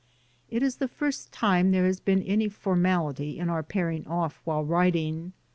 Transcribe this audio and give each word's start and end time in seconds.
It 0.49 0.63
is 0.63 0.77
the 0.77 0.87
first 0.87 1.31
time 1.31 1.69
there 1.69 1.85
has 1.85 1.99
been 1.99 2.23
any 2.23 2.49
formality 2.49 3.37
in 3.37 3.51
our 3.51 3.61
pairing 3.61 4.07
off 4.07 4.41
while 4.45 4.63
riding. 4.65 5.33